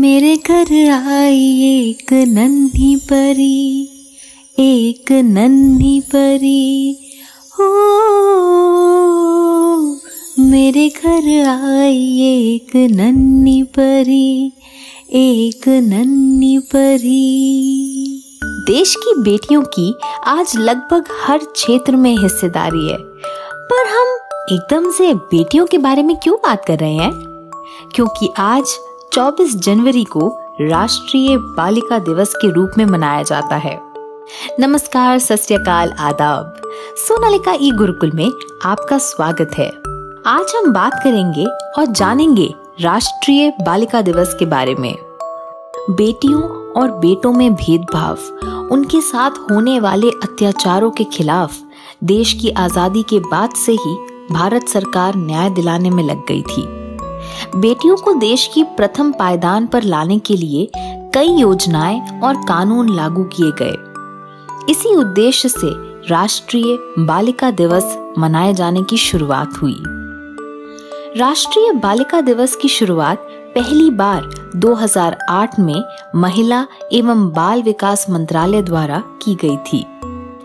[0.00, 3.88] मेरे घर आई एक नन्ही परी,
[4.58, 6.98] एक नन्ही परी।
[7.58, 7.66] हो
[10.38, 14.52] मेरे घर आई एक नन्ही परी,
[15.12, 19.94] एक नन्ही परी। देश की बेटियों की
[20.26, 22.96] आज लगभग हर क्षेत्र में हिस्सेदारी है।
[23.54, 24.18] पर हम
[24.56, 27.12] एकदम से बेटियों के बारे में क्यों बात कर रहे हैं?
[27.94, 28.64] क्योंकि आज
[29.12, 33.80] 24 जनवरी को राष्ट्रीय बालिका दिवस के रूप में मनाया जाता है।
[34.60, 36.60] नमस्कार सत्यकाल आदाब।
[36.96, 38.32] सोनालिका ई गुरुकुल में
[38.64, 39.68] आपका स्वागत है।
[40.26, 44.94] आज हम बात करेंगे और जानेंगे राष्ट्रीय बालिका दिवस के बारे में।
[45.90, 46.42] बेटियों
[46.72, 48.18] और बेटों में भेदभाव,
[48.72, 51.58] उनके साथ होने वाले अत्याचारों के खिलाफ
[52.04, 53.96] देश की आज़ादी के बाद से ही
[54.32, 56.79] भारत सरकार न्याय दिलाने में लग गई थी।
[57.56, 60.70] बेटियों को देश की प्रथम पायदान पर लाने के लिए
[61.14, 63.90] कई योजनाएँ और कानून लागू किए गए।
[64.72, 69.82] इसी उद्देश्य से राष्ट्रीय बालिका दिवस मनाए जाने की शुरुआत हुई।
[71.16, 73.18] राष्ट्रीय बालिका दिवस की शुरुआत
[73.54, 75.82] पहली बार 2008 में
[76.16, 79.86] महिला एवं बाल विकास मंत्रालय द्वारा की गई थी।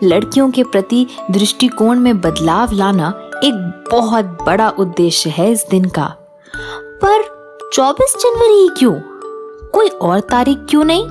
[0.04, 6.16] लड़कियों के प्रति दृष्टिकोण में बदलाव लाना एक बहुत बड़ा उद्देश्य है इस दिन का।
[7.04, 7.36] पर
[7.74, 8.94] 24 जनवरी ही क्यों?
[9.74, 11.06] कोई और तारीख क्यों नहीं?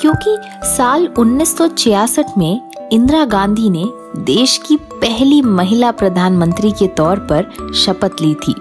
[0.00, 3.84] क्योंकि साल 1966 में इंदिरा गांधी ने
[4.16, 8.54] देश की पहली महिला प्रधानमंत्री के तौर पर शपथ ली थी।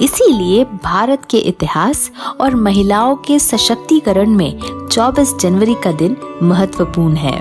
[0.00, 4.60] इसीलिए भारत के इतिहास और महिलाओं के सशक्तिकरण में
[4.92, 7.40] 24 जनवरी का दिन महत्वपूर्ण है।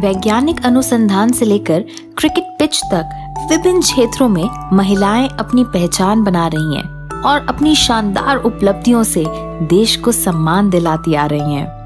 [0.00, 1.84] वैज्ञानिक अनुसंधान से लेकर
[2.18, 8.36] क्रिकेट पिच तक विभिन्न क्षेत्रों में महिलाएँ अपनी पहचान बना रही हैं। और अपनी शानदार
[8.36, 9.24] उपलब्धियों से
[9.62, 11.82] देश को सम्मान दिलाती आ रही हैं।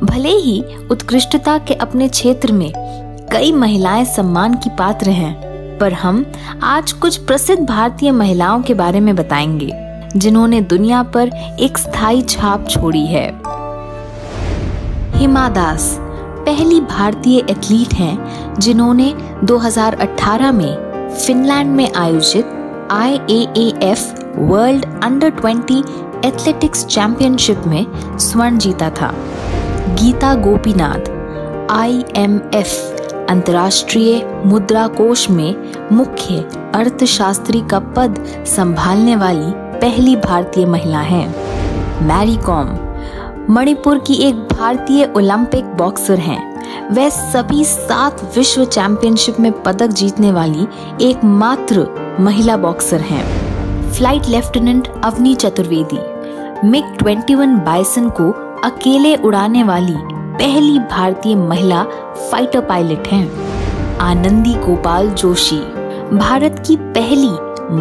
[0.00, 2.72] भले ही उत्कृष्टता के अपने क्षेत्र में
[3.32, 6.32] कई महिलाएँ सम्मान की पात्र हैं, पर हम
[6.62, 9.70] आज कुछ प्रसिद्ध भारतीय महिलाओं के बारे में बताएँगे,
[10.16, 11.28] जिन्होंने दुनिया पर
[11.60, 13.40] एक स्थायी छाप छोड़ी है।
[15.18, 15.96] हिमा दास,
[16.46, 20.92] पहली भारतीय एथलीट हैं, जिन्होंने 2018 में
[21.26, 22.44] फिनलैंड में आयोजित
[22.90, 23.14] आई
[24.36, 25.82] वर्ल्ड अंडर 20
[26.24, 27.86] एथलेटिक्स चैंपियनशिप में
[28.18, 29.14] स्वर्ण जीता था।
[29.94, 31.10] गीता गोपीनाथ
[31.70, 32.02] आई
[33.28, 36.36] अंतर्राष्ट्रीय मुद्रा कोष में मुख्य
[36.74, 41.26] अर्थशास्त्री का पद संभालने वाली पहली भारतीय महिला हैं।
[42.06, 42.76] मैरी कॉम
[43.50, 46.40] मणिपुर की एक भारतीय ओलंपिक बॉक्सर हैं।
[46.90, 50.66] वह सभी सात विश्व चैंपियनशिप में पदक जीतने वाली
[51.00, 51.86] एकमात्र
[52.20, 53.51] महिला बॉक्सर हैं।
[53.92, 55.98] Flight lieutenant Avani Chaturvedi
[56.66, 58.30] MiG 21 bison को
[58.64, 59.94] अकेले उड़ाने वाली
[60.38, 61.82] पहली भारतीय महिला
[62.30, 65.58] फाइटर पायलट हैं। आनंदी गोपाल जोशी,
[66.16, 67.30] भारत की पहली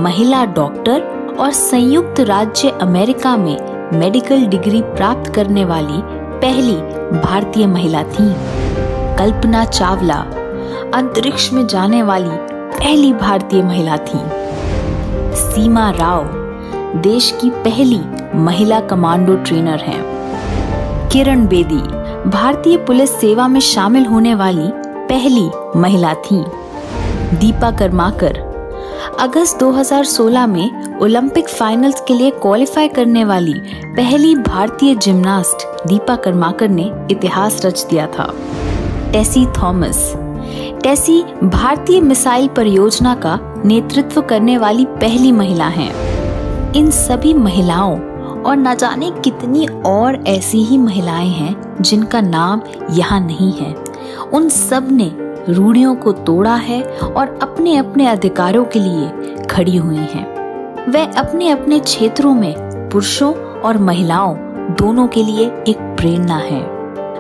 [0.01, 3.57] महिला डॉक्टर और संयुक्त राज्य अमेरिका में
[3.93, 6.01] मेडिकल डिग्री प्राप्त करने वाली
[6.41, 6.75] पहली
[7.21, 8.33] भारतीय महिला थी।
[9.17, 10.19] कल्पना चावला,
[10.93, 12.37] अंतरिक्ष में जाने वाली
[12.77, 14.19] पहली भारतीय महिला थी।
[15.51, 16.25] सीमा राव
[17.01, 17.99] देश की पहली
[18.35, 21.81] महिला कमांडो ट्रेनर हैं। किरण बेदी
[22.29, 24.67] भारतीय पुलिस सेवा में शामिल होने वाली
[25.09, 26.43] पहली महिला थी।
[27.37, 28.37] दीपा कर्माकर
[29.19, 33.53] अगस्त 2016 में ओलंपिक फाइनल्स के लिए क्वालिफाई करने वाली
[33.85, 38.33] पहली भारतीय जिम्नास्ट दीपा कर्माकर ने इतिहास रच दिया था।
[39.11, 40.13] टेसी थॉमस
[40.83, 45.91] टेसी भारतीय मिसाइल परियोजना का नेतृत्व करने वाली पहली महिला हैं।
[46.73, 47.99] इन सभी महिलाओं
[48.41, 53.73] और न जाने कितनी और ऐसी ही महिलाएँ हैं जिनका नाम यहाँ नहीं है
[54.33, 55.11] उन सबने
[55.49, 60.25] रूढ़ियों को तोड़ा है और अपने अपने अधिकारों के लिए खड़ी हुई हैं।
[60.91, 62.53] वह अपने अपने क्षेत्रों में
[62.89, 64.35] पुरुषों और महिलाओं
[64.75, 66.63] दोनों के लिए एक प्रेरणा है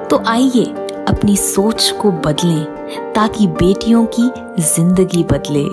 [0.07, 0.65] तो आइए
[1.07, 4.29] अपनी सोच को बदलें ताकि बेटियों की
[4.61, 5.65] ज़िंदगी बदले।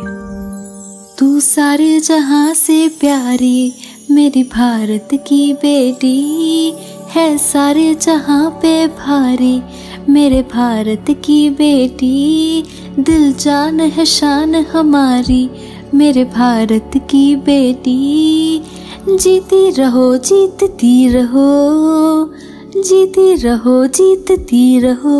[1.18, 3.74] तू सारे जहाँ से प्यारी,
[4.10, 6.74] मेरी भारत की बेटी।
[7.10, 9.62] है सारे जहाँ पे भारी,
[10.08, 12.64] मेरे भारत की बेटी।
[12.98, 15.50] दिल जान है शान हमारी,
[15.94, 18.62] मेरे भारत की बेटी।
[19.08, 21.48] जीती रहो, जीतती रहो,
[22.76, 25.16] जीती रहो, जीतती रहो।